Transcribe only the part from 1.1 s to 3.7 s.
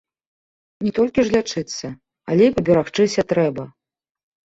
ж лячыцца, але і паберагчыся трэба.